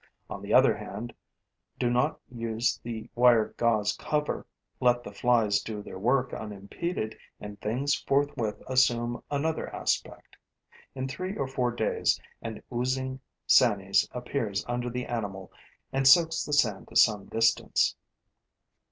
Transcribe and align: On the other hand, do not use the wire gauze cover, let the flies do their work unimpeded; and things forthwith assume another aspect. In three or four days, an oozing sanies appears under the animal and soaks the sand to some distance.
On 0.31 0.41
the 0.41 0.51
other 0.51 0.75
hand, 0.75 1.13
do 1.77 1.91
not 1.91 2.19
use 2.27 2.79
the 2.81 3.07
wire 3.13 3.53
gauze 3.57 3.95
cover, 3.95 4.47
let 4.79 5.03
the 5.03 5.11
flies 5.11 5.61
do 5.61 5.83
their 5.83 5.99
work 5.99 6.33
unimpeded; 6.33 7.15
and 7.39 7.61
things 7.61 7.93
forthwith 7.93 8.63
assume 8.67 9.21
another 9.29 9.67
aspect. 9.69 10.35
In 10.95 11.07
three 11.07 11.35
or 11.37 11.47
four 11.47 11.69
days, 11.71 12.19
an 12.41 12.63
oozing 12.73 13.19
sanies 13.47 14.07
appears 14.11 14.65
under 14.67 14.89
the 14.89 15.05
animal 15.05 15.51
and 15.93 16.07
soaks 16.07 16.43
the 16.45 16.53
sand 16.53 16.87
to 16.87 16.95
some 16.95 17.27
distance. 17.27 17.95